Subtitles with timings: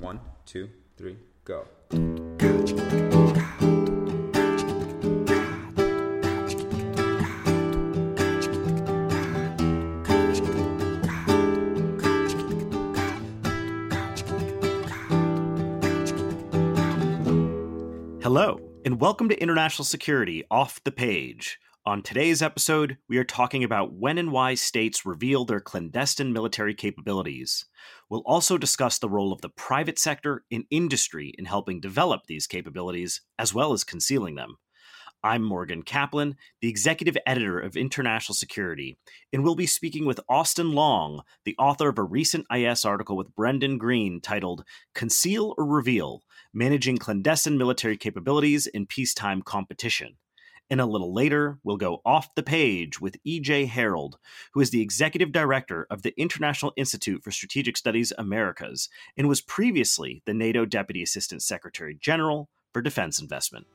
[0.00, 1.66] One, two, three, go.
[18.22, 21.58] Hello, and welcome to International Security Off the Page.
[21.88, 26.74] On today's episode, we are talking about when and why states reveal their clandestine military
[26.74, 27.64] capabilities.
[28.10, 32.46] We'll also discuss the role of the private sector and industry in helping develop these
[32.46, 34.58] capabilities, as well as concealing them.
[35.24, 38.98] I'm Morgan Kaplan, the executive editor of International Security,
[39.32, 43.34] and we'll be speaking with Austin Long, the author of a recent IS article with
[43.34, 44.62] Brendan Green titled
[44.94, 50.18] Conceal or Reveal Managing Clandestine Military Capabilities in Peacetime Competition.
[50.70, 53.66] And a little later, we'll go off the page with E.J.
[53.66, 54.14] Herold,
[54.52, 59.40] who is the executive director of the International Institute for Strategic Studies Americas and was
[59.40, 63.66] previously the NATO Deputy Assistant Secretary General for Defense Investment.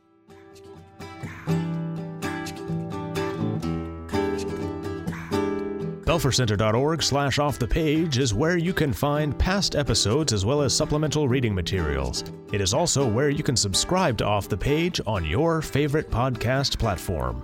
[6.14, 10.72] Belfercenter.org slash off the page is where you can find past episodes as well as
[10.72, 12.24] supplemental reading materials.
[12.52, 16.78] It is also where you can subscribe to Off the Page on your favorite podcast
[16.78, 17.42] platform.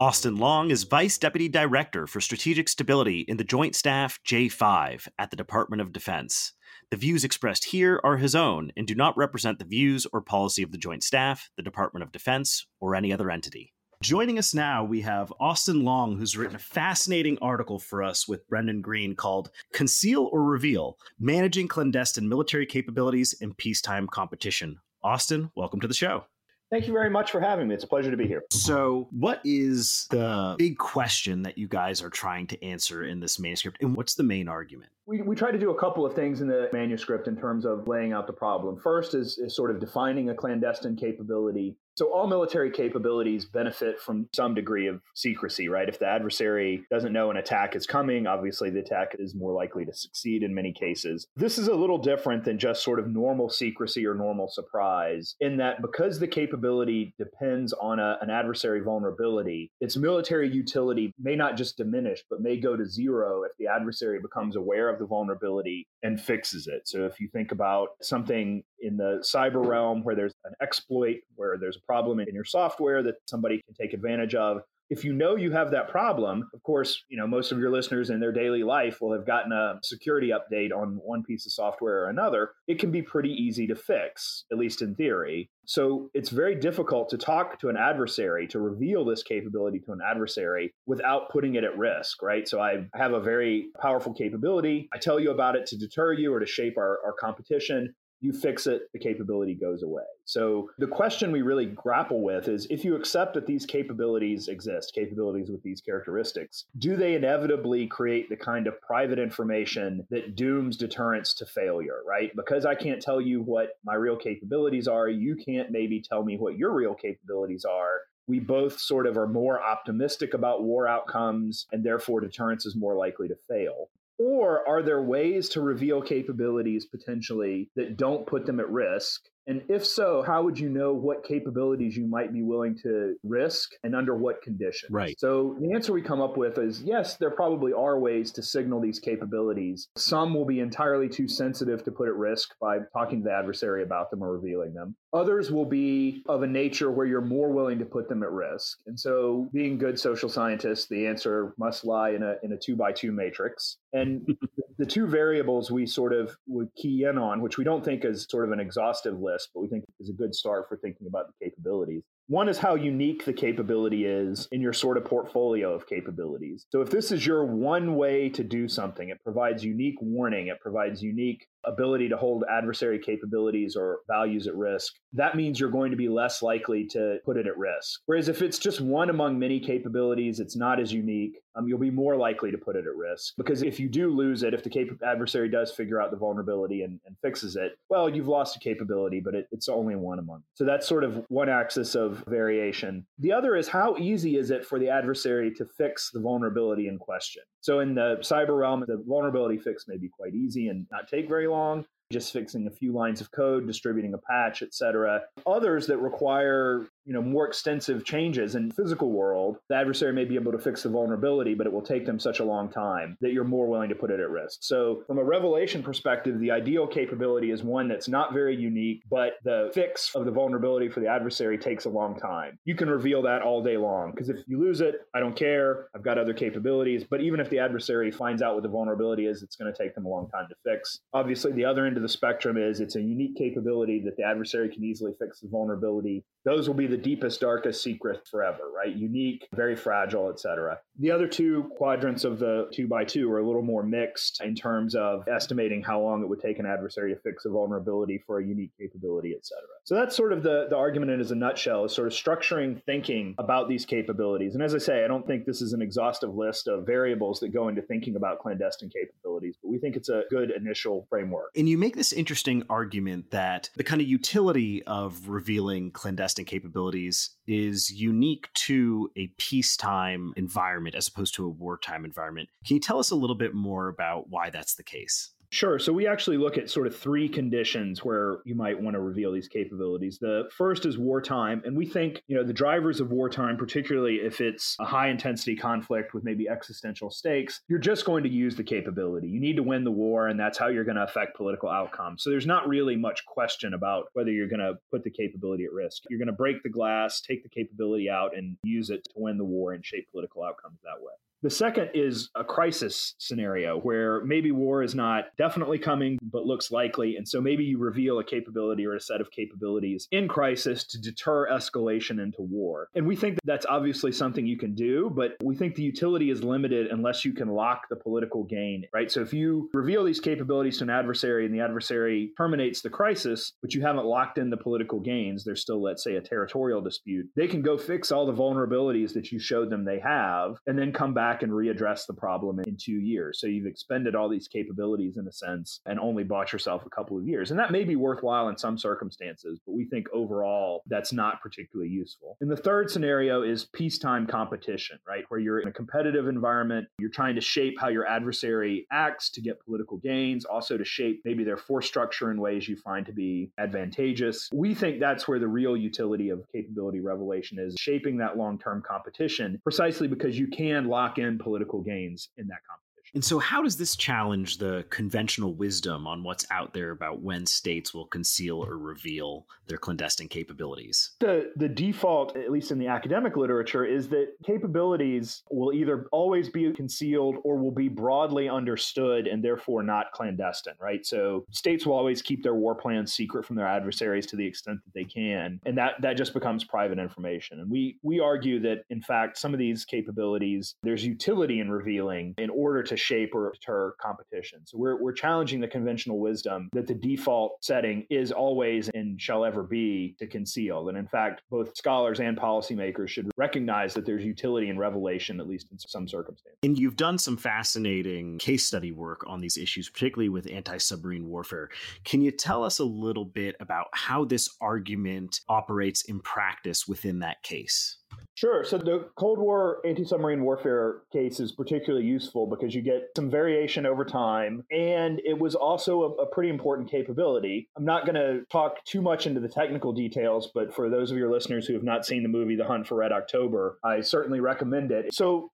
[0.00, 5.30] Austin Long is Vice Deputy Director for Strategic Stability in the Joint Staff J5 at
[5.30, 6.54] the Department of Defense.
[6.90, 10.64] The views expressed here are his own and do not represent the views or policy
[10.64, 13.72] of the Joint Staff, the Department of Defense, or any other entity.
[14.00, 18.46] Joining us now, we have Austin Long, who's written a fascinating article for us with
[18.46, 24.78] Brendan Green called Conceal or Reveal Managing Clandestine Military Capabilities in Peacetime Competition.
[25.02, 26.22] Austin, welcome to the show.
[26.70, 27.74] Thank you very much for having me.
[27.74, 28.44] It's a pleasure to be here.
[28.52, 33.40] So, what is the big question that you guys are trying to answer in this
[33.40, 34.92] manuscript, and what's the main argument?
[35.06, 37.88] We, we try to do a couple of things in the manuscript in terms of
[37.88, 38.78] laying out the problem.
[38.78, 44.28] First is, is sort of defining a clandestine capability so all military capabilities benefit from
[44.32, 45.88] some degree of secrecy, right?
[45.88, 49.84] If the adversary doesn't know an attack is coming, obviously the attack is more likely
[49.84, 51.26] to succeed in many cases.
[51.34, 55.56] This is a little different than just sort of normal secrecy or normal surprise in
[55.56, 61.56] that because the capability depends on a, an adversary vulnerability, its military utility may not
[61.56, 65.88] just diminish, but may go to zero if the adversary becomes aware of the vulnerability
[66.04, 66.82] and fixes it.
[66.86, 71.56] So if you think about something in the cyber realm where there's an exploit, where
[71.58, 74.62] there's a problem in your software that somebody can take advantage of.
[74.90, 78.08] If you know you have that problem, of course, you know, most of your listeners
[78.08, 82.04] in their daily life will have gotten a security update on one piece of software
[82.04, 82.52] or another.
[82.66, 85.50] It can be pretty easy to fix, at least in theory.
[85.66, 90.00] So it's very difficult to talk to an adversary, to reveal this capability to an
[90.02, 92.48] adversary without putting it at risk, right?
[92.48, 94.88] So I have a very powerful capability.
[94.94, 98.32] I tell you about it to deter you or to shape our, our competition you
[98.32, 100.02] fix it, the capability goes away.
[100.24, 104.92] So the question we really grapple with is if you accept that these capabilities exist,
[104.94, 110.76] capabilities with these characteristics, do they inevitably create the kind of private information that dooms
[110.76, 112.34] deterrence to failure, right?
[112.34, 116.36] Because I can't tell you what my real capabilities are, you can't maybe tell me
[116.36, 118.00] what your real capabilities are.
[118.26, 122.94] We both sort of are more optimistic about war outcomes, and therefore deterrence is more
[122.94, 123.88] likely to fail.
[124.18, 129.62] Or are there ways to reveal capabilities potentially that don't put them at risk and
[129.68, 133.96] if so, how would you know what capabilities you might be willing to risk and
[133.96, 134.90] under what conditions?
[134.92, 135.18] Right.
[135.18, 138.78] So the answer we come up with is yes, there probably are ways to signal
[138.78, 139.88] these capabilities.
[139.96, 143.82] Some will be entirely too sensitive to put at risk by talking to the adversary
[143.82, 144.94] about them or revealing them.
[145.14, 148.80] Others will be of a nature where you're more willing to put them at risk.
[148.86, 152.76] And so being good social scientists, the answer must lie in a in a two
[152.76, 153.78] by two matrix.
[153.94, 154.28] And
[154.78, 158.26] the two variables we sort of would key in on, which we don't think is
[158.28, 161.26] sort of an exhaustive list, but we think is a good start for thinking about
[161.26, 162.02] the capabilities.
[162.28, 166.66] One is how unique the capability is in your sort of portfolio of capabilities.
[166.70, 170.60] So if this is your one way to do something, it provides unique warning, it
[170.60, 175.90] provides unique ability to hold adversary capabilities or values at risk, that means you're going
[175.90, 178.00] to be less likely to put it at risk.
[178.06, 181.90] Whereas if it's just one among many capabilities, it's not as unique, um, you'll be
[181.90, 183.34] more likely to put it at risk.
[183.36, 186.82] Because if you do lose it, if the cap- adversary does figure out the vulnerability
[186.82, 190.42] and, and fixes it, well, you've lost a capability, but it, it's only one among.
[190.54, 193.06] So that's sort of one axis of variation.
[193.18, 196.98] The other is how easy is it for the adversary to fix the vulnerability in
[196.98, 197.42] question?
[197.60, 201.28] So in the cyber realm, the vulnerability fix may be quite easy and not take
[201.28, 201.84] very long.
[202.10, 205.20] just fixing a few lines of code, distributing a patch, etc.
[205.46, 210.34] Others that require you know more extensive changes in physical world the adversary may be
[210.34, 213.32] able to fix the vulnerability but it will take them such a long time that
[213.32, 214.58] you're more willing to put it at risk.
[214.60, 219.34] So from a revelation perspective the ideal capability is one that's not very unique but
[219.44, 222.58] the fix of the vulnerability for the adversary takes a long time.
[222.64, 225.88] You can reveal that all day long because if you lose it i don't care.
[225.94, 227.04] I've got other capabilities.
[227.08, 229.94] But even if the adversary finds out what the vulnerability is it's going to take
[229.94, 231.00] them a long time to fix.
[231.12, 234.68] Obviously the other end of the spectrum is it's a unique capability that the adversary
[234.68, 238.96] can easily fix the vulnerability those will be the deepest, darkest secret forever, right?
[238.96, 240.78] Unique, very fragile, etc.
[240.98, 244.54] The other two quadrants of the two by two are a little more mixed in
[244.54, 248.40] terms of estimating how long it would take an adversary to fix a vulnerability for
[248.40, 249.62] a unique capability, etc.
[249.84, 252.82] So that's sort of the, the argument in as a nutshell is sort of structuring
[252.84, 254.54] thinking about these capabilities.
[254.54, 257.52] And as I say, I don't think this is an exhaustive list of variables that
[257.52, 261.50] go into thinking about clandestine capabilities, but we think it's a good initial framework.
[261.56, 267.30] And you make this interesting argument that the kind of utility of revealing clandestine capabilities
[267.46, 272.48] is unique to a peacetime environment as opposed to a wartime environment.
[272.66, 275.30] Can you tell us a little bit more about why that's the case?
[275.50, 275.78] Sure.
[275.78, 279.32] So we actually look at sort of three conditions where you might want to reveal
[279.32, 280.18] these capabilities.
[280.20, 284.42] The first is wartime, and we think, you know, the drivers of wartime, particularly if
[284.42, 288.62] it's a high intensity conflict with maybe existential stakes, you're just going to use the
[288.62, 289.28] capability.
[289.28, 292.22] You need to win the war, and that's how you're going to affect political outcomes.
[292.22, 295.72] So there's not really much question about whether you're going to put the capability at
[295.72, 296.02] risk.
[296.10, 299.38] You're going to break the glass, take the capability out, and use it to win
[299.38, 301.14] the war and shape political outcomes that way.
[301.40, 306.72] The second is a crisis scenario where maybe war is not definitely coming, but looks
[306.72, 307.14] likely.
[307.16, 311.00] And so maybe you reveal a capability or a set of capabilities in crisis to
[311.00, 312.88] deter escalation into war.
[312.96, 316.30] And we think that that's obviously something you can do, but we think the utility
[316.30, 319.10] is limited unless you can lock the political gain, right?
[319.10, 323.52] So if you reveal these capabilities to an adversary and the adversary terminates the crisis,
[323.62, 327.28] but you haven't locked in the political gains, there's still, let's say, a territorial dispute,
[327.36, 330.92] they can go fix all the vulnerabilities that you showed them they have and then
[330.92, 333.38] come back back and readdress the problem in two years.
[333.38, 337.18] So you've expended all these capabilities in a sense and only bought yourself a couple
[337.18, 337.50] of years.
[337.50, 341.90] And that may be worthwhile in some circumstances, but we think overall that's not particularly
[341.90, 342.38] useful.
[342.40, 345.24] And the third scenario is peacetime competition, right?
[345.28, 349.42] Where you're in a competitive environment, you're trying to shape how your adversary acts to
[349.42, 353.12] get political gains, also to shape maybe their force structure in ways you find to
[353.12, 354.48] be advantageous.
[354.52, 358.82] We think that's where the real utility of capability revelation is shaping that long term
[358.86, 362.87] competition precisely because you can lock in political gains in that competition.
[363.14, 367.46] And so, how does this challenge the conventional wisdom on what's out there about when
[367.46, 371.10] states will conceal or reveal their clandestine capabilities?
[371.20, 376.48] The, the default, at least in the academic literature, is that capabilities will either always
[376.48, 381.04] be concealed or will be broadly understood and therefore not clandestine, right?
[381.06, 384.80] So, states will always keep their war plans secret from their adversaries to the extent
[384.84, 385.60] that they can.
[385.64, 387.60] And that, that just becomes private information.
[387.60, 392.34] And we, we argue that, in fact, some of these capabilities, there's utility in revealing
[392.38, 394.60] in order to shape or deter competition.
[394.66, 399.44] So we're, we're challenging the conventional wisdom that the default setting is always and shall
[399.44, 400.88] ever be to conceal.
[400.88, 405.48] And in fact, both scholars and policymakers should recognize that there's utility in revelation, at
[405.48, 406.58] least in some circumstances.
[406.62, 411.28] And you've done some fascinating case study work on these issues, particularly with anti submarine
[411.28, 411.68] warfare.
[412.04, 417.20] Can you tell us a little bit about how this argument operates in practice within
[417.20, 417.97] that case?
[418.34, 418.62] Sure.
[418.62, 423.28] So the Cold War anti submarine warfare case is particularly useful because you get some
[423.28, 427.68] variation over time, and it was also a, a pretty important capability.
[427.76, 431.18] I'm not going to talk too much into the technical details, but for those of
[431.18, 434.38] your listeners who have not seen the movie The Hunt for Red October, I certainly
[434.38, 435.12] recommend it.
[435.12, 435.50] So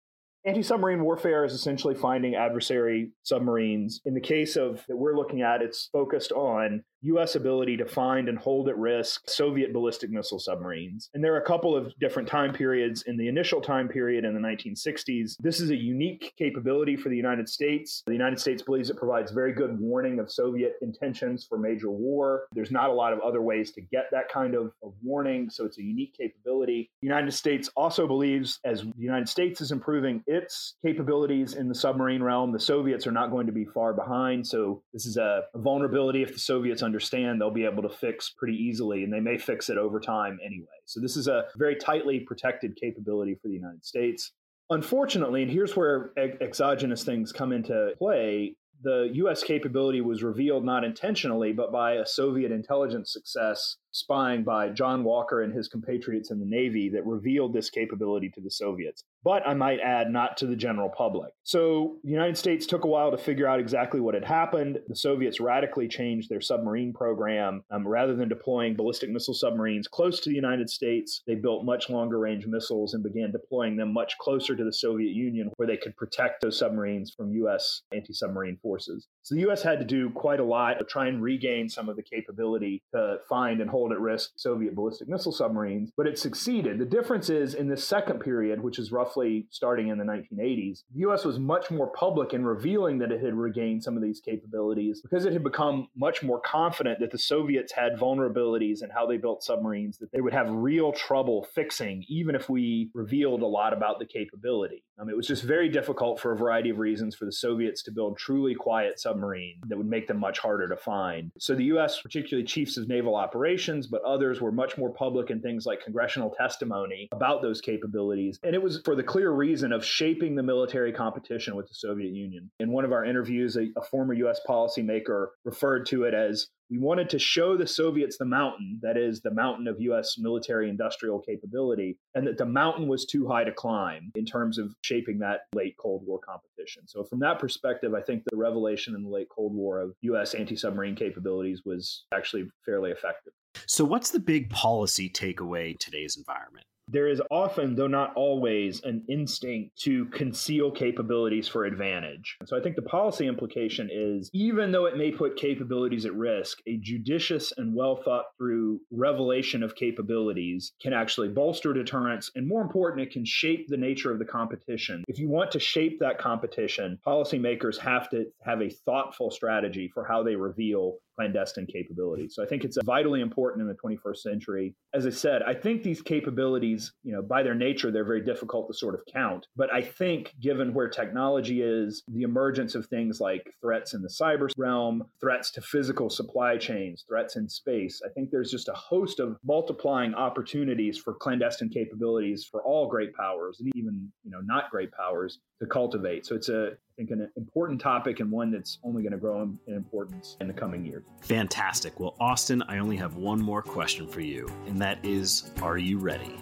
[0.47, 4.02] Anti submarine warfare is essentially finding adversary submarines.
[4.05, 7.35] In the case of that we're looking at, it's focused on U.S.
[7.35, 11.11] ability to find and hold at risk Soviet ballistic missile submarines.
[11.15, 13.03] And there are a couple of different time periods.
[13.07, 17.17] In the initial time period in the 1960s, this is a unique capability for the
[17.17, 18.03] United States.
[18.07, 22.45] The United States believes it provides very good warning of Soviet intentions for major war.
[22.53, 25.65] There's not a lot of other ways to get that kind of, of warning, so
[25.65, 26.91] it's a unique capability.
[27.03, 31.75] The United States also believes as the United States is improving its capabilities in the
[31.75, 34.47] submarine realm, the Soviets are not going to be far behind.
[34.47, 38.31] So this is a, a vulnerability if the Soviets understand, they'll be able to fix
[38.31, 40.67] pretty easily, and they may fix it over time anyway.
[40.85, 44.31] So this is a very tightly protected capability for the United States.
[44.71, 50.85] Unfortunately, and here's where exogenous things come into play, the US capability was revealed not
[50.85, 56.39] intentionally, but by a Soviet intelligence success spying by John Walker and his compatriots in
[56.39, 59.03] the Navy that revealed this capability to the Soviets.
[59.25, 61.33] But I might add, not to the general public.
[61.43, 64.78] So the United States took a while to figure out exactly what had happened.
[64.87, 67.64] The Soviets radically changed their submarine program.
[67.71, 71.88] Um, rather than deploying ballistic missile submarines close to the United States, they built much
[71.88, 75.76] longer range missiles and began deploying them much closer to the Soviet Union, where they
[75.76, 77.83] could protect those submarines from U.S.
[77.93, 79.07] anti submarine forces.
[79.23, 79.62] So the U.S.
[79.62, 83.19] had to do quite a lot to try and regain some of the capability to
[83.28, 86.78] find and hold at risk Soviet ballistic missile submarines, but it succeeded.
[86.78, 89.13] The difference is in this second period, which is roughly
[89.50, 91.25] starting in the 1980s, the U.S.
[91.25, 95.25] was much more public in revealing that it had regained some of these capabilities because
[95.25, 99.42] it had become much more confident that the Soviets had vulnerabilities in how they built
[99.42, 103.99] submarines that they would have real trouble fixing, even if we revealed a lot about
[103.99, 104.83] the capability.
[104.99, 107.90] Um, it was just very difficult for a variety of reasons for the Soviets to
[107.90, 111.30] build truly quiet submarines that would make them much harder to find.
[111.38, 115.40] So the U.S., particularly chiefs of naval operations, but others were much more public in
[115.40, 118.38] things like congressional testimony about those capabilities.
[118.42, 122.13] And it was for the clear reason of shaping the military competition with the Soviet
[122.13, 122.51] Union.
[122.61, 124.41] In one of our interviews, a, a former U.S.
[124.49, 129.21] policymaker referred to it as we wanted to show the Soviets the mountain, that is,
[129.21, 130.17] the mountain of U.S.
[130.19, 134.75] military industrial capability, and that the mountain was too high to climb in terms of
[134.83, 136.87] shaping that late Cold War competition.
[136.87, 140.35] So, from that perspective, I think the revelation in the late Cold War of U.S.
[140.35, 143.35] anti submarine capabilities was actually fairly effective.
[143.67, 146.67] So, what's the big policy takeaway in today's environment?
[146.88, 152.37] There is often, though not always, an instinct to conceal capabilities for advantage.
[152.47, 156.59] So I think the policy implication is even though it may put capabilities at risk,
[156.67, 162.31] a judicious and well thought through revelation of capabilities can actually bolster deterrence.
[162.35, 165.05] And more important, it can shape the nature of the competition.
[165.09, 170.05] If you want to shape that competition, policymakers have to have a thoughtful strategy for
[170.05, 172.35] how they reveal clandestine capabilities.
[172.35, 174.75] So I think it's vitally important in the 21st century.
[174.92, 178.66] As I said, I think these capabilities, you know, by their nature, they're very difficult
[178.68, 179.47] to sort of count.
[179.56, 184.09] But I think given where technology is, the emergence of things like threats in the
[184.09, 188.75] cyber realm, threats to physical supply chains, threats in space, I think there's just a
[188.75, 194.40] host of multiplying opportunities for clandestine capabilities for all great powers and even, you know,
[194.42, 196.26] not great powers to cultivate.
[196.26, 199.59] So it's a think an important topic and one that's only going to grow in,
[199.75, 201.03] importance in the coming years.
[201.23, 201.99] Fantastic.
[201.99, 205.99] Well, Austin, I only have one more question for you, and that is Are you
[205.99, 206.37] ready?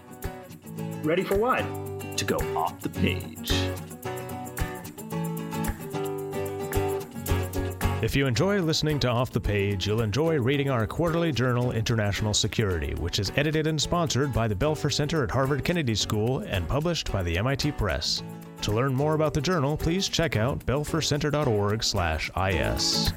[1.02, 1.64] Ready for what?
[2.16, 3.52] To go off the page.
[8.02, 12.34] If you enjoy listening to Off the Page, you'll enjoy reading our quarterly journal, International
[12.34, 16.66] Security, which is edited and sponsored by the Belfer Center at Harvard Kennedy School and
[16.66, 18.24] published by the MIT Press.
[18.62, 23.12] To learn more about the journal, please check out belfercenter.org/is.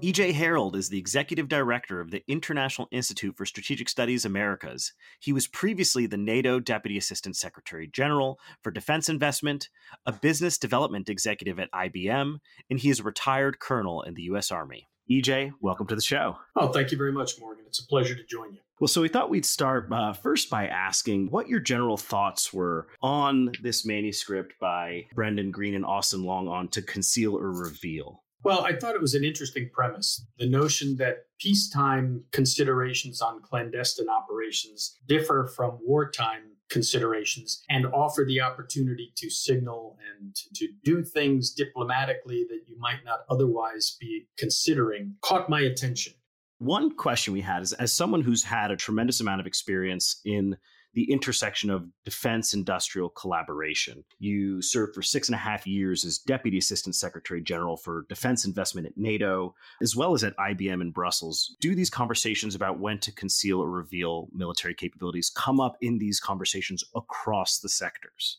[0.00, 0.32] E.J.
[0.34, 4.92] Herold is the executive director of the International Institute for Strategic Studies Americas.
[5.18, 9.70] He was previously the NATO Deputy Assistant Secretary General for Defense Investment,
[10.04, 12.36] a business development executive at IBM,
[12.68, 14.50] and he is a retired colonel in the U.S.
[14.50, 14.88] Army.
[15.10, 16.38] EJ, welcome to the show.
[16.56, 17.64] Oh, thank you very much, Morgan.
[17.66, 18.60] It's a pleasure to join you.
[18.80, 22.88] Well, so we thought we'd start uh, first by asking what your general thoughts were
[23.02, 28.22] on this manuscript by Brendan Green and Austin Long on To Conceal or Reveal.
[28.42, 30.26] Well, I thought it was an interesting premise.
[30.38, 38.40] The notion that peacetime considerations on clandestine operations differ from wartime considerations and offer the
[38.40, 45.14] opportunity to signal and to do things diplomatically that you might not otherwise be considering
[45.22, 46.14] caught my attention.
[46.58, 50.56] One question we had is as someone who's had a tremendous amount of experience in
[50.94, 54.04] the intersection of defense industrial collaboration.
[54.18, 58.44] You served for six and a half years as Deputy Assistant Secretary General for Defense
[58.44, 61.56] Investment at NATO, as well as at IBM in Brussels.
[61.60, 66.20] Do these conversations about when to conceal or reveal military capabilities come up in these
[66.20, 68.38] conversations across the sectors?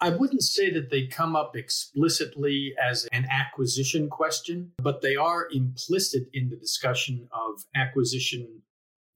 [0.00, 5.48] I wouldn't say that they come up explicitly as an acquisition question, but they are
[5.50, 8.62] implicit in the discussion of acquisition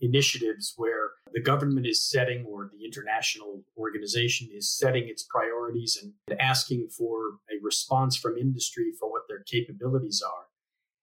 [0.00, 1.03] initiatives where
[1.34, 7.38] the government is setting or the international organization is setting its priorities and asking for
[7.50, 10.44] a response from industry for what their capabilities are.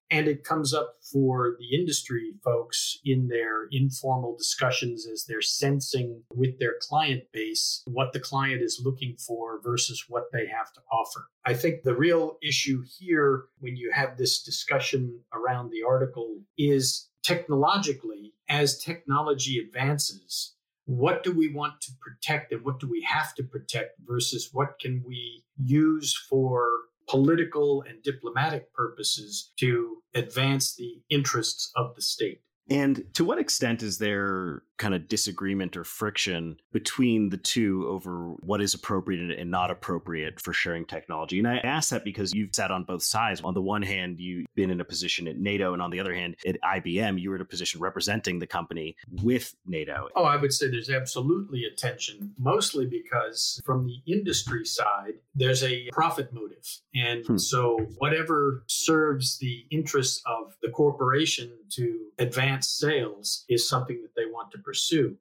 [0.10, 6.24] And it comes up for the industry folks in their informal discussions as they're sensing
[6.34, 10.82] with their client base what the client is looking for versus what they have to
[10.92, 11.28] offer.
[11.46, 17.10] I think the real issue here, when you have this discussion around the article, is
[17.24, 20.56] technologically, as technology advances,
[20.86, 24.78] what do we want to protect and what do we have to protect versus what
[24.80, 26.68] can we use for
[27.08, 32.42] political and diplomatic purposes to advance the interests of the state.
[32.70, 38.32] And to what extent is there kind of disagreement or friction between the two over
[38.40, 41.38] what is appropriate and not appropriate for sharing technology.
[41.38, 43.42] And I ask that because you've sat on both sides.
[43.42, 46.16] On the one hand, you've been in a position at NATO, and on the other
[46.16, 50.10] hand, at IBM, you were in a position representing the company with NATO.
[50.16, 55.64] Oh, I would say there's absolutely a tension, mostly because from the industry side, there's
[55.64, 56.66] a profit motive.
[56.96, 57.38] And hmm.
[57.38, 64.26] so whatever serves the interests of the corporation to advance sales is something that they
[64.26, 64.71] want to pursue.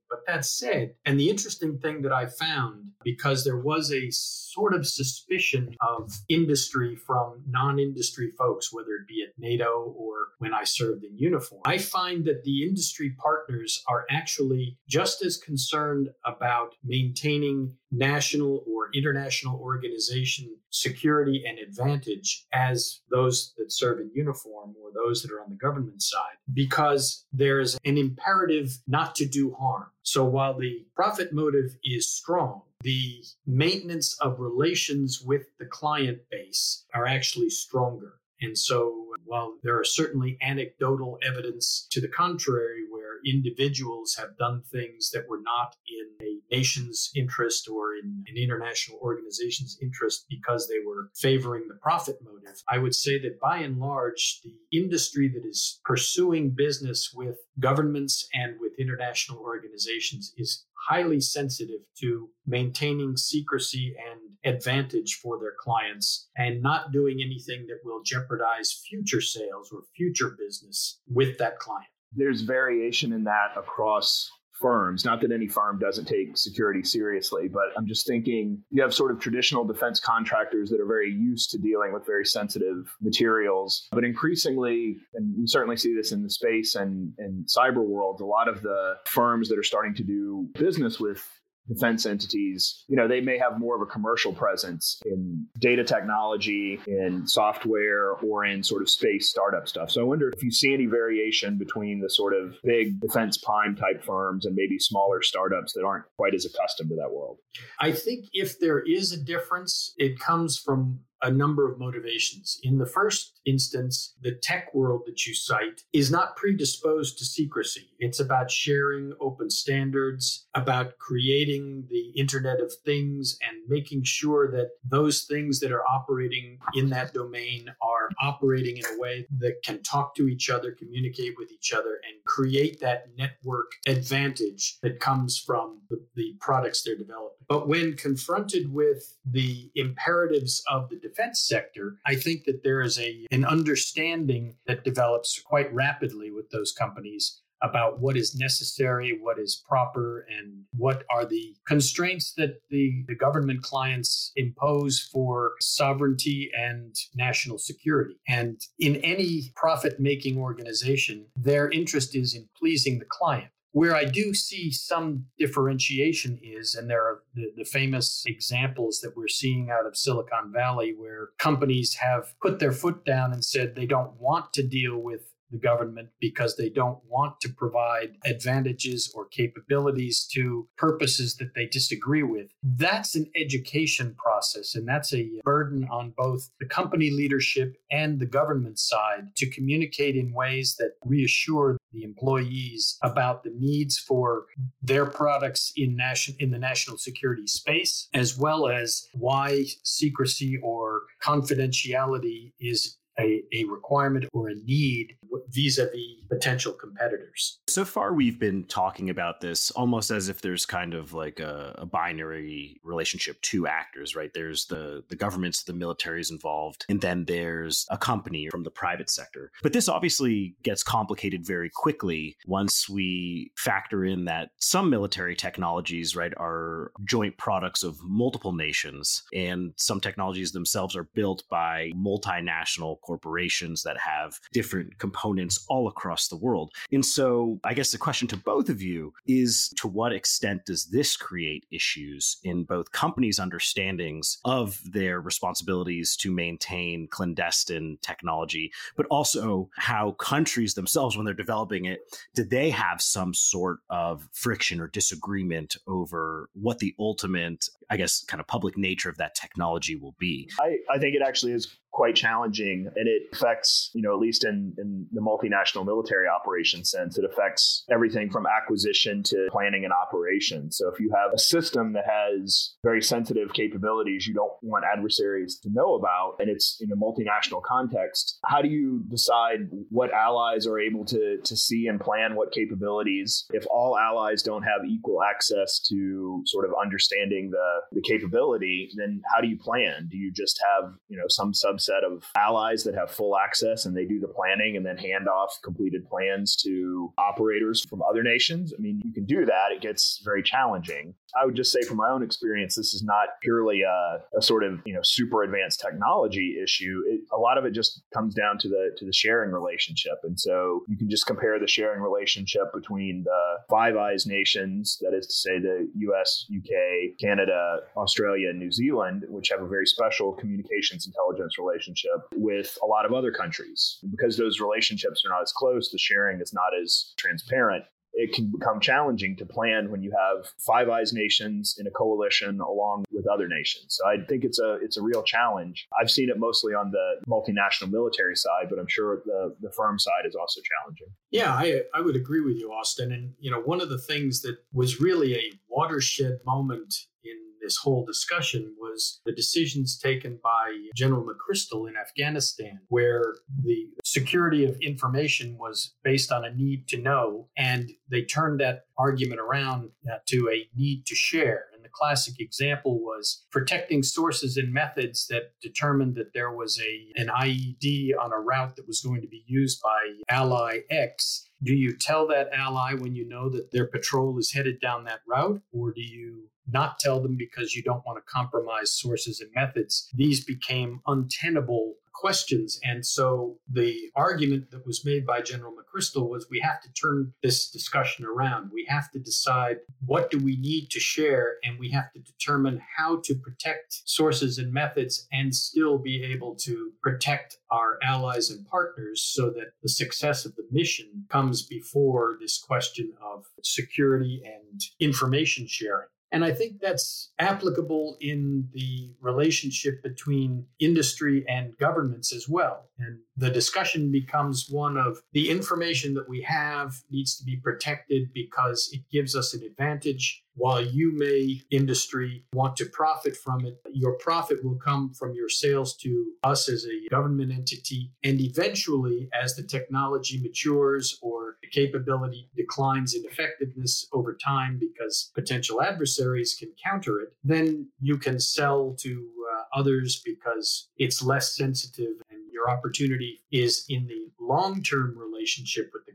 [0.09, 4.75] But that said, and the interesting thing that I found, because there was a sort
[4.75, 10.55] of suspicion of industry from non industry folks, whether it be at NATO or when
[10.55, 16.11] I served in uniform, I find that the industry partners are actually just as concerned
[16.25, 24.75] about maintaining national or international organization security and advantage as those that serve in uniform
[24.83, 29.55] or those that are on the government side because there's an imperative not to do
[29.59, 29.87] harm.
[30.03, 36.85] So while the profit motive is strong, the maintenance of relations with the client base
[36.95, 38.15] are actually stronger.
[38.41, 42.85] And so while there are certainly anecdotal evidence to the contrary,
[43.27, 48.99] individuals have done things that were not in a nation's interest or in an international
[49.01, 53.79] organization's interest because they were favoring the profit motive, I would say that by and
[53.79, 61.21] large, the industry that is pursuing business with governments and with international organizations is highly
[61.21, 68.03] sensitive to maintaining secrecy and advantage for their clients and not doing anything that will
[68.03, 71.87] jeopardize future sales or future business with that client.
[72.13, 75.05] There's variation in that across firms.
[75.05, 79.11] Not that any firm doesn't take security seriously, but I'm just thinking you have sort
[79.11, 83.89] of traditional defense contractors that are very used to dealing with very sensitive materials.
[83.91, 88.27] But increasingly, and we certainly see this in the space and, and cyber world, a
[88.27, 91.27] lot of the firms that are starting to do business with
[91.73, 96.81] defense entities, you know, they may have more of a commercial presence in data technology,
[96.87, 99.91] in software, or in sort of space startup stuff.
[99.91, 103.77] So I wonder if you see any variation between the sort of big defense prime
[103.77, 107.39] type firms and maybe smaller startups that aren't quite as accustomed to that world.
[107.79, 112.59] I think if there is a difference, it comes from a number of motivations.
[112.63, 117.91] In the first instance, the tech world that you cite is not predisposed to secrecy.
[117.99, 124.71] It's about sharing open standards, about creating the Internet of Things, and making sure that
[124.85, 129.83] those things that are operating in that domain are operating in a way that can
[129.83, 135.39] talk to each other, communicate with each other, and create that network advantage that comes
[135.39, 137.40] from the, the products they're developing.
[137.51, 142.97] But when confronted with the imperatives of the defense sector, I think that there is
[143.01, 149.39] a an understanding that develops quite rapidly with those companies about what is necessary, what
[149.39, 156.51] is proper, and what are the constraints that the, the government clients impose for sovereignty
[156.57, 158.19] and national security.
[158.29, 163.51] And in any profit making organization, their interest is in pleasing the client.
[163.73, 169.17] Where I do see some differentiation is, and there are the, the, famous examples that
[169.17, 173.75] we're seeing out of Silicon Valley where companies have put their foot down and said
[173.75, 179.13] they don't want to deal with the government because they don't want to provide advantages
[179.15, 182.49] or capabilities to purposes that they disagree with.
[182.63, 188.27] That's an education process, and that's a burden on both the company leadership and the
[188.27, 194.47] government side to communicate in ways that reassure the employees about the needs for
[194.83, 201.03] their products in national in the national security space as well as why secrecy or
[201.23, 205.17] confidentiality is a, a requirement or a need
[205.49, 207.59] vis a vis potential competitors.
[207.69, 211.75] So far, we've been talking about this almost as if there's kind of like a,
[211.77, 214.33] a binary relationship, to actors, right?
[214.33, 219.11] There's the, the governments, the militaries involved, and then there's a company from the private
[219.11, 219.51] sector.
[219.63, 226.15] But this obviously gets complicated very quickly once we factor in that some military technologies,
[226.15, 233.01] right, are joint products of multiple nations, and some technologies themselves are built by multinational
[233.01, 235.20] corporations that have different components
[235.69, 236.73] all across the world.
[236.93, 240.87] And so I guess the question to both of you is to what extent does
[240.87, 249.07] this create issues in both companies' understandings of their responsibilities to maintain clandestine technology, but
[249.07, 252.01] also how countries themselves, when they're developing it,
[252.35, 258.25] do they have some sort of friction or disagreement over what the ultimate, I guess,
[258.25, 260.49] kind of public nature of that technology will be?
[260.61, 264.45] I, I think it actually is quite challenging and it affects, you know, at least
[264.45, 269.93] in, in the multinational military operation sense, it affects everything from acquisition to planning and
[269.93, 270.71] operation.
[270.71, 275.59] So if you have a system that has very sensitive capabilities you don't want adversaries
[275.63, 280.67] to know about, and it's in a multinational context, how do you decide what allies
[280.67, 285.23] are able to, to see and plan what capabilities if all allies don't have equal
[285.23, 290.09] access to sort of understanding the, the capability, then how do you plan?
[290.11, 293.97] Do you just have, you know, some subset of allies that have full access and
[293.97, 298.73] they do the planning and then hand off completed plans to operators from other nations?
[298.77, 299.73] I mean, you can do that.
[299.73, 301.15] It gets very challenging.
[301.41, 304.65] I would just say from my own experience, this is not purely a, a sort
[304.65, 307.03] of you know super advanced technology issue.
[307.07, 310.39] It, a lot of it just comes down to the to the sharing relationship, and
[310.39, 315.27] so you can just compare the sharing relationship between the Five Eyes nations, that is
[315.27, 320.33] to say the U.S., U.K., Canada, Australia, and New Zealand, which have a very special
[320.33, 323.99] communications intelligence relationship with a lot of other countries.
[324.11, 328.51] Because those relationships are not as close, the sharing is not as transparent it can
[328.51, 333.27] become challenging to plan when you have Five Eyes nations in a coalition along with
[333.27, 333.87] other nations.
[333.99, 335.87] So I think it's a it's a real challenge.
[336.01, 339.99] I've seen it mostly on the multinational military side, but I'm sure the the firm
[339.99, 341.09] side is also challenging.
[341.31, 343.13] Yeah, I I would agree with you, Austin.
[343.13, 346.95] And you know, one of the things that was really a watershed moment
[347.25, 353.89] in this whole discussion was the decisions taken by General McChrystal in Afghanistan, where the
[354.05, 359.41] security of information was based on a need to know, and they turned that argument
[359.41, 361.67] around uh, to a need to share.
[361.75, 367.21] And the classic example was protecting sources and methods that determined that there was a
[367.21, 371.75] an IED on a route that was going to be used by ally X do
[371.75, 375.61] you tell that ally when you know that their patrol is headed down that route,
[375.73, 380.09] or do you not tell them because you don't want to compromise sources and methods?
[380.15, 382.79] These became untenable questions.
[382.85, 387.33] And so the argument that was made by General McChrystal was we have to turn
[387.43, 388.71] this discussion around.
[388.73, 392.83] We have to decide what do we need to share, and we have to determine
[392.97, 398.67] how to protect sources and methods and still be able to protect our allies and
[398.67, 404.83] partners so that the success of the mission comes before this question of security and
[405.01, 406.09] information sharing.
[406.33, 412.89] And I think that's applicable in the relationship between industry and governments as well.
[412.99, 418.31] And the discussion becomes one of the information that we have needs to be protected
[418.35, 420.45] because it gives us an advantage.
[420.57, 425.49] While you may, industry, want to profit from it, your profit will come from your
[425.49, 428.13] sales to us as a government entity.
[428.25, 435.31] And eventually, as the technology matures or the capability declines in effectiveness over time because
[435.35, 441.57] potential adversaries can counter it, then you can sell to uh, others because it's less
[441.57, 442.17] sensitive
[442.61, 446.10] your opportunity is in the long term relationship with the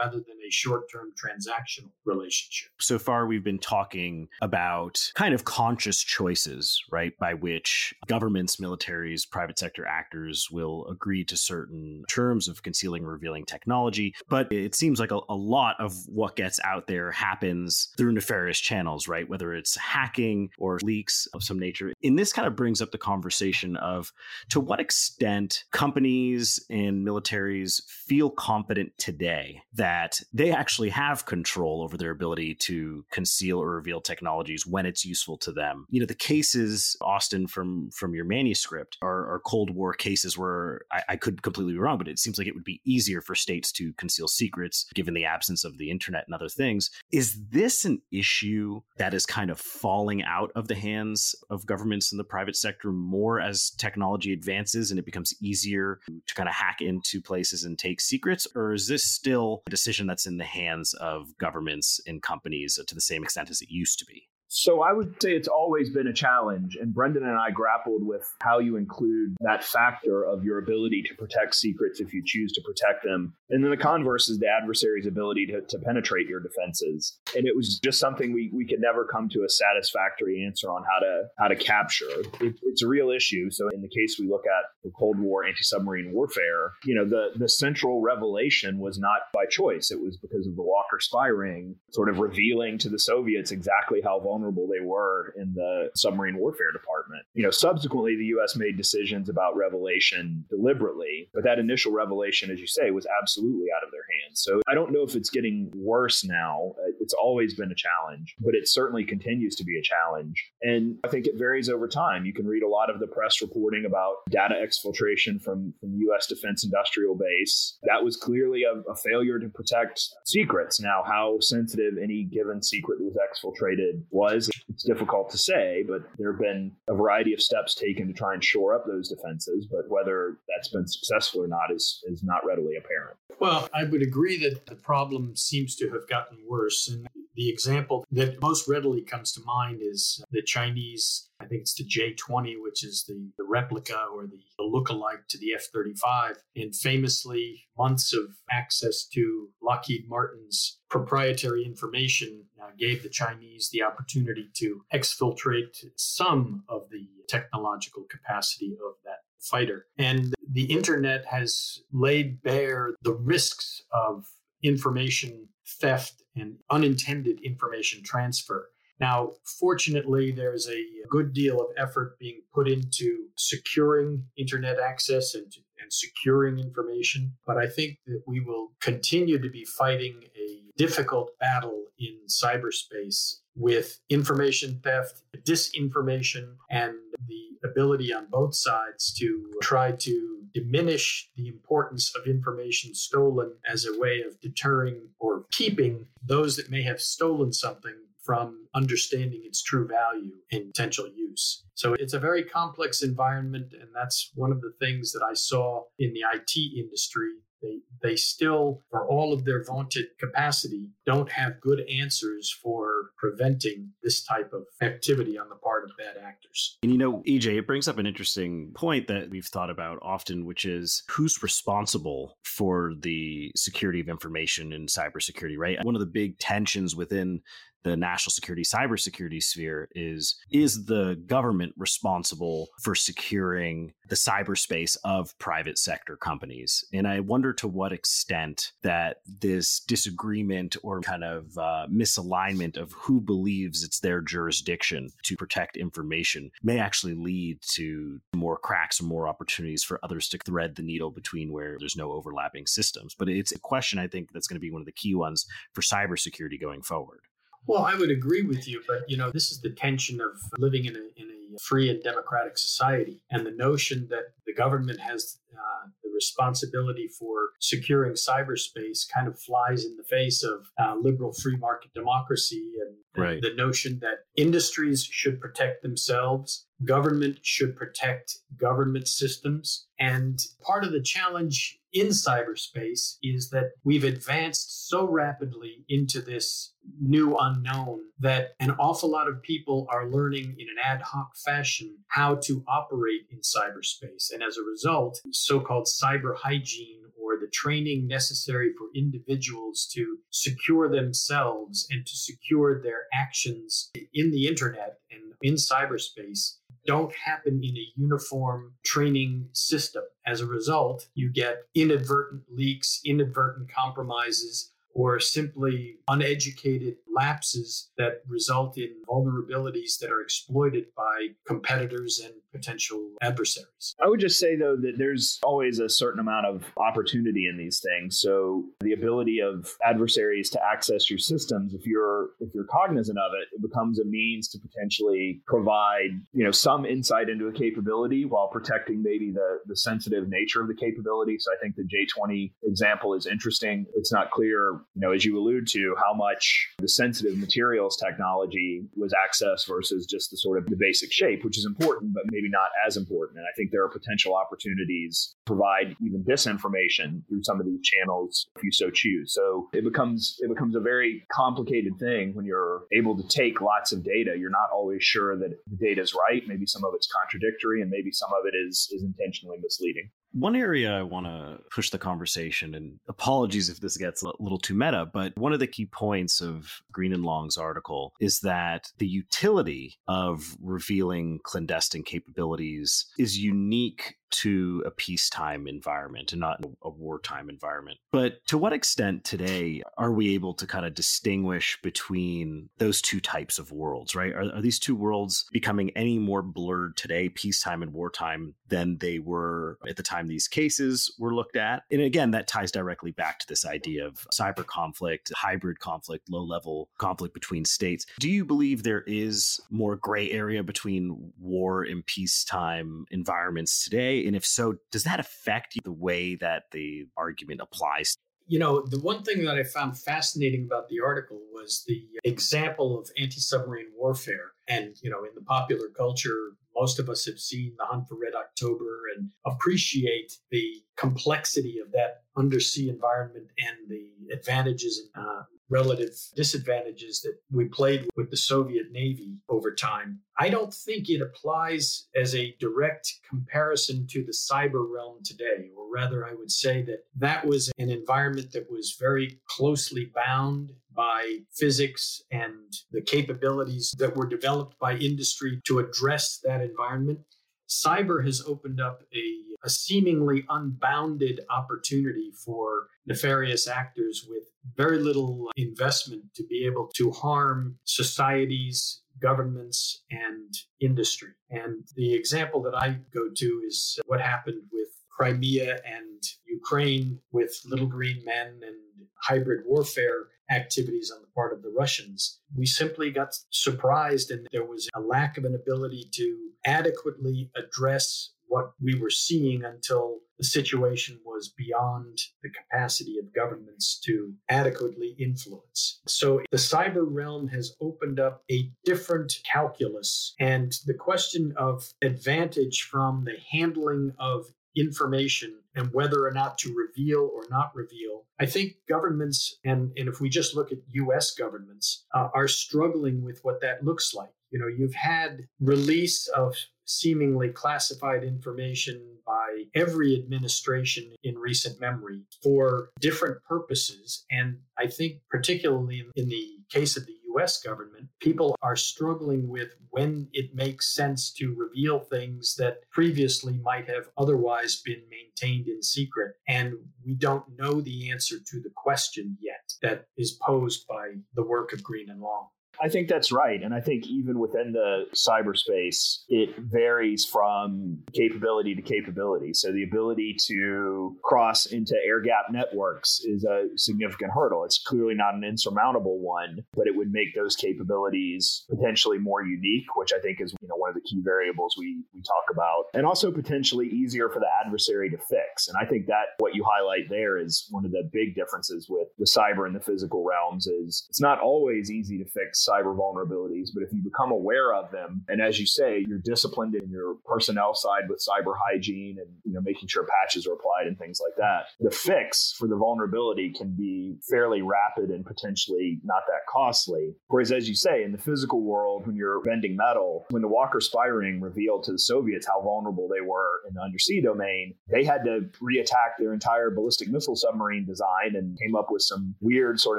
[0.00, 2.70] rather than a short term transactional relationship.
[2.78, 9.28] So far, we've been talking about kind of conscious choices, right, by which governments, militaries,
[9.28, 14.14] private sector actors will agree to certain terms of concealing revealing technology.
[14.28, 18.58] But it seems like a, a lot of what gets out there happens through nefarious
[18.58, 19.28] channels, right?
[19.28, 21.92] Whether it's hacking or leaks of some nature.
[22.02, 24.12] And this kind of brings up the conversation of
[24.50, 29.89] to what extent companies and militaries feel confident today that
[30.32, 35.36] they actually have control over their ability to conceal or reveal technologies when it's useful
[35.38, 35.86] to them.
[35.90, 40.82] You know, the cases, Austin, from from your manuscript are, are Cold War cases where
[40.92, 43.34] I, I could completely be wrong, but it seems like it would be easier for
[43.34, 46.90] states to conceal secrets given the absence of the internet and other things.
[47.12, 52.12] Is this an issue that is kind of falling out of the hands of governments
[52.12, 56.54] in the private sector more as technology advances and it becomes easier to kind of
[56.54, 58.46] hack into places and take secrets?
[58.54, 62.94] Or is this still a decision that's in the hands of governments and companies to
[62.94, 64.28] the same extent as it used to be?
[64.52, 66.76] So I would say it's always been a challenge.
[66.80, 71.14] And Brendan and I grappled with how you include that factor of your ability to
[71.14, 73.32] protect secrets if you choose to protect them.
[73.50, 77.16] And then the converse is the adversary's ability to, to penetrate your defenses.
[77.36, 80.82] And it was just something we, we could never come to a satisfactory answer on
[80.82, 82.10] how to how to capture.
[82.40, 83.50] It, it's a real issue.
[83.50, 87.38] So in the case we look at the Cold War anti-submarine warfare, you know, the,
[87.38, 89.92] the central revelation was not by choice.
[89.92, 94.00] It was because of the Walker spy ring sort of revealing to the Soviets exactly
[94.02, 97.22] how vulnerable vulnerable they were in the submarine warfare department.
[97.34, 98.56] You know, subsequently, the U.S.
[98.56, 103.84] made decisions about revelation deliberately, but that initial revelation, as you say, was absolutely out
[103.84, 104.42] of their hands.
[104.42, 106.72] So I don't know if it's getting worse now.
[106.78, 110.50] Uh, it's always been a challenge, but it certainly continues to be a challenge.
[110.62, 112.24] And I think it varies over time.
[112.24, 115.98] You can read a lot of the press reporting about data exfiltration from, from the
[116.10, 116.26] U.S.
[116.26, 117.78] Defense Industrial Base.
[117.82, 120.80] That was clearly a, a failure to protect secrets.
[120.80, 126.32] Now, how sensitive any given secret was exfiltrated was, it's difficult to say, but there
[126.32, 129.66] have been a variety of steps taken to try and shore up those defenses.
[129.70, 133.16] But whether that's been successful or not is, is not readily apparent.
[133.38, 136.88] Well, I would agree that the problem seems to have gotten worse.
[136.88, 137.06] And
[137.40, 141.84] the example that most readily comes to mind is the Chinese, I think it's the
[141.84, 146.36] J 20, which is the, the replica or the, the look-alike to the F 35.
[146.54, 153.84] And famously, months of access to Lockheed Martin's proprietary information uh, gave the Chinese the
[153.84, 159.86] opportunity to exfiltrate some of the technological capacity of that fighter.
[159.96, 164.26] And the internet has laid bare the risks of
[164.62, 165.48] information
[165.80, 168.68] theft and unintended information transfer.
[169.00, 175.50] Now, fortunately, there's a good deal of effort being put into securing internet access and,
[175.80, 177.32] and securing information.
[177.46, 183.40] But I think that we will continue to be fighting a difficult battle in cyberspace
[183.56, 186.94] with information theft, disinformation, and
[187.28, 193.84] the ability on both sides to try to diminish the importance of information stolen as
[193.84, 199.62] a way of deterring or keeping those that may have stolen something from understanding its
[199.62, 201.64] true value and potential use.
[201.74, 205.84] So it's a very complex environment, and that's one of the things that I saw
[205.98, 207.30] in the IT industry
[207.62, 213.90] they, they still, for all of their vaunted capacity, don't have good answers for preventing
[214.02, 216.78] this type of activity on the part of bad actors.
[216.82, 220.46] And you know, EJ, it brings up an interesting point that we've thought about often,
[220.46, 225.84] which is who's responsible for the security of information in cybersecurity, right?
[225.84, 227.42] One of the big tensions within
[227.82, 235.38] the national security cybersecurity sphere is is the government responsible for securing the cyberspace of
[235.38, 236.84] private sector companies?
[236.92, 242.92] And i wonder to what extent that this disagreement or kind of uh, misalignment of
[242.92, 249.08] who believes it's their jurisdiction to protect information may actually lead to more cracks and
[249.08, 253.14] more opportunities for others to thread the needle between where there's no overlapping systems.
[253.18, 255.46] But it's a question i think that's going to be one of the key ones
[255.72, 257.20] for cybersecurity going forward
[257.66, 260.86] well, I would agree with you, but you know, this is the tension of living
[260.86, 265.38] in a in a free and democratic society, and the notion that the government has
[265.52, 271.32] uh, the responsibility for securing cyberspace kind of flies in the face of uh, liberal
[271.32, 273.42] free market democracy and right.
[273.42, 280.92] the notion that industries should protect themselves, government should protect government systems, and part of
[280.92, 288.54] the challenge in cyberspace is that we've advanced so rapidly into this new unknown that
[288.60, 293.22] an awful lot of people are learning in an ad hoc fashion how to operate
[293.30, 294.32] in cyberspace.
[294.32, 300.18] And as a result, so called cyber hygiene or the training necessary for individuals to
[300.30, 307.60] secure themselves and to secure their actions in the internet and in cyberspace don't happen
[307.62, 310.02] in a uniform training system.
[310.26, 318.78] As a result, you get inadvertent leaks, inadvertent compromises, or simply uneducated lapses that result
[318.78, 323.94] in vulnerabilities that are exploited by competitors and potential adversaries.
[324.02, 327.80] I would just say, though, that there's always a certain amount of opportunity in these
[327.80, 328.20] things.
[328.20, 333.32] So the ability of adversaries to access your systems, if you're if you're cognizant of
[333.40, 338.24] it, it becomes a means to potentially provide, you know, some insight into a capability
[338.24, 341.36] while protecting maybe the the sensitive nature of the capability.
[341.38, 343.86] So I think the J20 example is interesting.
[343.94, 348.82] It's not clear, you know, as you allude to, how much the sensitive materials technology
[348.94, 352.48] was accessed versus just the sort of the basic shape, which is important, but maybe
[352.50, 353.38] not as important.
[353.38, 357.80] And I think there are potential opportunities to provide even disinformation through some of these
[357.82, 359.32] channels if you so choose.
[359.32, 363.92] So it becomes it becomes a very complicated thing when you're able to take lots
[363.92, 364.36] of data.
[364.38, 366.42] You're not always sure that the data is right.
[366.46, 370.10] Maybe some of it's contradictory and maybe some of it is is intentionally misleading.
[370.32, 374.58] One area I want to push the conversation, and apologies if this gets a little
[374.58, 378.92] too meta, but one of the key points of Green and Long's article is that
[378.98, 386.90] the utility of revealing clandestine capabilities is unique to a peacetime environment and not a
[386.90, 387.98] wartime environment.
[388.12, 393.20] But to what extent today are we able to kind of distinguish between those two
[393.20, 394.32] types of worlds, right?
[394.32, 399.18] Are, are these two worlds becoming any more blurred today, peacetime and wartime, than they
[399.18, 401.82] were at the time these cases were looked at?
[401.90, 406.42] And again, that ties directly back to this idea of cyber conflict, hybrid conflict, low
[406.42, 408.06] level conflict between states.
[408.18, 414.19] Do you believe there is more gray area between war and peacetime environments today?
[414.26, 418.14] And if so, does that affect the way that the argument applies?
[418.46, 422.98] You know, the one thing that I found fascinating about the article was the example
[422.98, 424.52] of anti submarine warfare.
[424.68, 428.16] And, you know, in the popular culture, most of us have seen The Hunt for
[428.16, 436.10] Red October and appreciate the complexity of that undersea environment and the advantages uh, relative
[436.34, 440.20] disadvantages that we played with the Soviet Navy over time.
[440.38, 445.84] I don't think it applies as a direct comparison to the cyber realm today, or
[445.92, 451.38] rather, I would say that that was an environment that was very closely bound by
[451.52, 457.20] physics and the capabilities that were developed by industry to address that environment.
[457.68, 464.44] Cyber has opened up a, a seemingly unbounded opportunity for nefarious actors with
[464.76, 471.30] very little investment to be able to harm societies, governments, and industry.
[471.50, 477.60] And the example that I go to is what happened with Crimea and Ukraine with
[477.66, 478.76] little green men and
[479.22, 482.40] hybrid warfare activities on the part of the Russians.
[482.56, 488.30] We simply got surprised, and there was a lack of an ability to adequately address
[488.50, 495.14] what we were seeing until the situation was beyond the capacity of governments to adequately
[495.18, 496.00] influence.
[496.08, 500.34] So the cyber realm has opened up a different calculus.
[500.40, 506.74] And the question of advantage from the handling of information and whether or not to
[506.74, 508.24] reveal or not reveal.
[508.40, 513.22] I think governments, and, and if we just look at US governments, uh, are struggling
[513.22, 514.32] with what that looks like.
[514.50, 522.22] You know, you've had release of seemingly classified information by every administration in recent memory
[522.42, 524.24] for different purposes.
[524.30, 529.74] And I think, particularly in the case of the US government, people are struggling with
[529.90, 535.82] when it makes sense to reveal things that previously might have otherwise been maintained in
[535.82, 536.34] secret.
[536.48, 541.44] And we don't know the answer to the question yet that is posed by the
[541.44, 542.48] work of Green and Long.
[542.82, 543.62] I think that's right.
[543.62, 549.52] And I think even within the cyberspace, it varies from capability to capability.
[549.52, 554.64] So the ability to cross into air gap networks is a significant hurdle.
[554.64, 559.96] It's clearly not an insurmountable one, but it would make those capabilities potentially more unique,
[559.96, 562.84] which I think is you know one of the key variables we we talk about.
[562.94, 565.68] And also potentially easier for the adversary to fix.
[565.68, 569.08] And I think that what you highlight there is one of the big differences with
[569.18, 573.70] the cyber and the physical realms is it's not always easy to fix cyber vulnerabilities,
[573.74, 577.16] but if you become aware of them, and as you say, you're disciplined in your
[577.24, 581.20] personnel side with cyber hygiene and you know making sure patches are applied and things
[581.22, 586.46] like that, the fix for the vulnerability can be fairly rapid and potentially not that
[586.48, 587.14] costly.
[587.28, 590.80] Whereas, as you say, in the physical world, when you're bending metal, when the Walker
[590.80, 595.04] spy ring revealed to the Soviets how vulnerable they were in the undersea domain, they
[595.04, 599.80] had to reattack their entire ballistic missile submarine design and came up with some weird
[599.80, 599.98] sort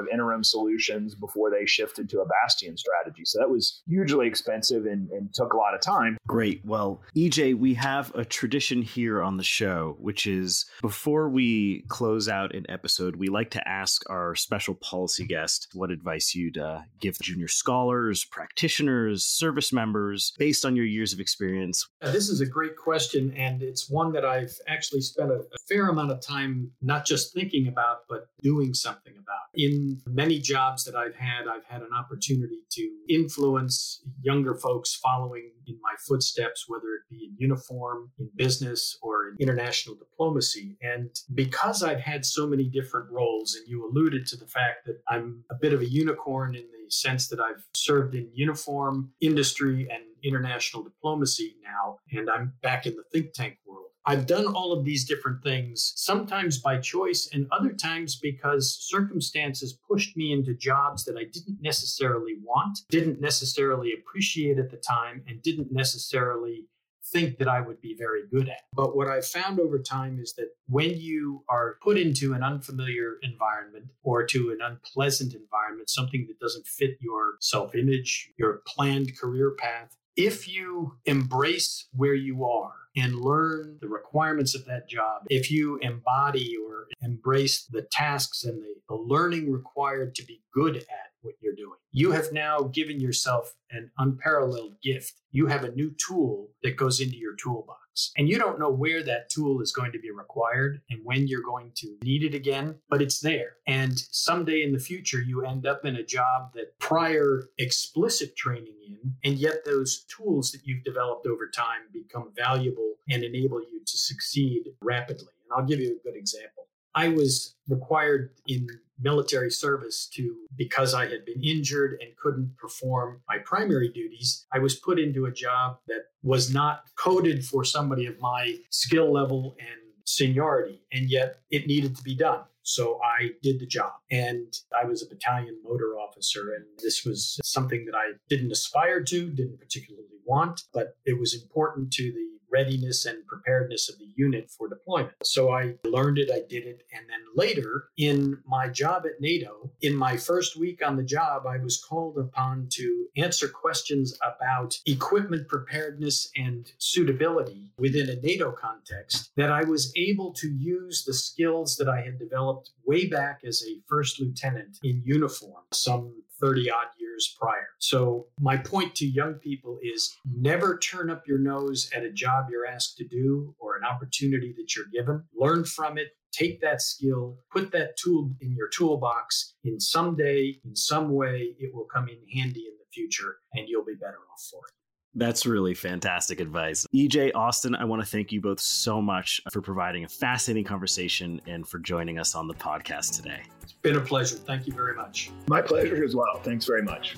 [0.00, 3.22] of interim solutions before they shifted to a bastion Bastion strategy.
[3.24, 6.16] So that was hugely expensive and, and took a lot of time.
[6.26, 6.62] Great.
[6.64, 12.28] Well, EJ, we have a tradition here on the show, which is before we close
[12.28, 16.80] out an episode, we like to ask our special policy guest what advice you'd uh,
[17.00, 21.88] give junior scholars, practitioners, service members, based on your years of experience.
[22.00, 25.58] Uh, this is a great question, and it's one that I've actually spent a, a
[25.68, 29.38] fair amount of time not just thinking about, but doing something about.
[29.54, 34.94] In many jobs that I've had, I've had an opportunity opportunity to influence younger folks
[34.94, 40.76] following in my footsteps, whether it be in uniform, in business, or in international diplomacy.
[40.82, 45.00] And because I've had so many different roles, and you alluded to the fact that
[45.08, 49.88] I'm a bit of a unicorn in the sense that I've served in uniform, industry,
[49.90, 53.58] and international diplomacy now, and I'm back in the think tank.
[54.04, 59.78] I've done all of these different things, sometimes by choice, and other times because circumstances
[59.88, 65.22] pushed me into jobs that I didn't necessarily want, didn't necessarily appreciate at the time,
[65.28, 66.66] and didn't necessarily
[67.12, 68.62] think that I would be very good at.
[68.72, 73.18] But what I've found over time is that when you are put into an unfamiliar
[73.22, 79.16] environment or to an unpleasant environment, something that doesn't fit your self image, your planned
[79.18, 85.22] career path, if you embrace where you are and learn the requirements of that job,
[85.28, 90.76] if you embody or embrace the tasks and the, the learning required to be good
[90.76, 95.14] at what you're doing, you have now given yourself an unparalleled gift.
[95.30, 97.81] You have a new tool that goes into your toolbox.
[98.16, 101.42] And you don't know where that tool is going to be required and when you're
[101.42, 103.56] going to need it again, but it's there.
[103.66, 108.74] And someday in the future, you end up in a job that prior explicit training
[108.86, 113.80] in, and yet those tools that you've developed over time become valuable and enable you
[113.84, 115.32] to succeed rapidly.
[115.44, 116.61] And I'll give you a good example.
[116.94, 118.68] I was required in
[119.00, 124.58] military service to, because I had been injured and couldn't perform my primary duties, I
[124.58, 129.56] was put into a job that was not coded for somebody of my skill level
[129.58, 132.42] and seniority, and yet it needed to be done.
[132.62, 133.92] So I did the job.
[134.10, 136.54] And I was a battalion motor officer.
[136.54, 141.34] And this was something that I didn't aspire to, didn't particularly want, but it was
[141.34, 145.14] important to the readiness and preparedness of the unit for deployment.
[145.24, 146.82] So I learned it, I did it.
[146.94, 151.46] And then later in my job at NATO, in my first week on the job,
[151.46, 158.52] I was called upon to answer questions about equipment preparedness and suitability within a NATO
[158.52, 163.40] context that I was able to use the skills that I had developed way back
[163.46, 167.68] as a first lieutenant in uniform some 30 odd years prior.
[167.78, 172.46] So, my point to young people is never turn up your nose at a job
[172.50, 175.24] you're asked to do or an opportunity that you're given.
[175.34, 179.54] Learn from it, take that skill, put that tool in your toolbox.
[179.64, 183.68] In some day, in some way, it will come in handy in the future and
[183.68, 184.81] you'll be better off for it.
[185.14, 186.86] That's really fantastic advice.
[186.94, 191.40] EJ, Austin, I want to thank you both so much for providing a fascinating conversation
[191.46, 193.42] and for joining us on the podcast today.
[193.62, 194.36] It's been a pleasure.
[194.36, 195.30] Thank you very much.
[195.48, 196.40] My pleasure as well.
[196.42, 197.16] Thanks very much.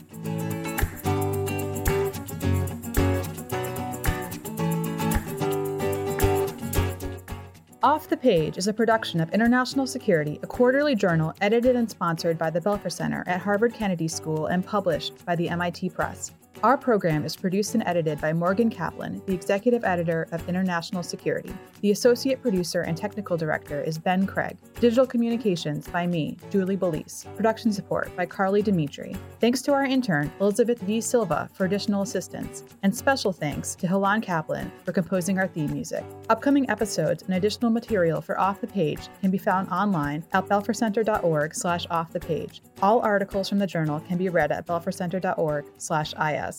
[7.84, 12.38] Off the Page is a production of International Security, a quarterly journal edited and sponsored
[12.38, 16.32] by the Belfer Center at Harvard Kennedy School and published by the MIT Press.
[16.64, 21.52] Our program is produced and edited by Morgan Kaplan, the executive editor of International Security.
[21.82, 24.56] The associate producer and technical director is Ben Craig.
[24.80, 27.26] Digital communications by me, Julie Balise.
[27.36, 29.14] Production support by Carly Dimitri.
[29.40, 31.02] Thanks to our intern, Elizabeth V.
[31.02, 32.64] Silva, for additional assistance.
[32.82, 36.02] And special thanks to Hilan Kaplan for composing our theme music.
[36.30, 41.54] Upcoming episodes and additional material for Off the Page can be found online at belfercenter.org
[41.54, 42.62] slash off the page.
[42.80, 46.53] All articles from the journal can be read at belfercenter.org slash is.